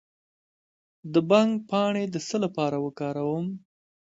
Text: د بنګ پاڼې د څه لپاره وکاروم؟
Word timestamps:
د 1.13 1.15
بنګ 1.29 1.49
پاڼې 1.69 2.03
د 2.09 2.15
څه 2.27 2.37
لپاره 2.43 2.77
وکاروم؟ 2.85 3.47